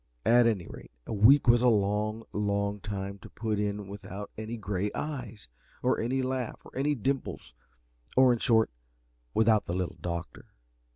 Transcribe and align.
At 0.25 0.47
any 0.47 0.65
rate, 0.67 0.89
a 1.05 1.13
week 1.13 1.47
was 1.47 1.61
a 1.61 1.67
long, 1.69 2.23
long 2.33 2.79
time 2.79 3.19
to 3.19 3.29
put 3.29 3.59
in 3.59 3.87
without 3.87 4.31
any 4.35 4.57
gray 4.57 4.89
eyes 4.95 5.47
or 5.83 5.99
any 5.99 6.23
laugh, 6.23 6.59
or 6.65 6.75
any 6.75 6.95
dimples, 6.95 7.53
or, 8.17 8.33
in 8.33 8.39
short, 8.39 8.71
without 9.35 9.67
the 9.67 9.75
Little 9.75 9.99
Doctor. 10.01 10.45